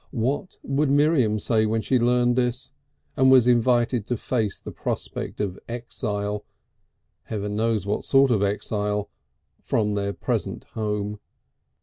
[0.09, 2.71] What would Miriam say when she learnt this,
[3.15, 6.43] and was invited to face the prospect of exile
[7.25, 9.11] heaven knows what sort of exile!
[9.61, 11.19] from their present home?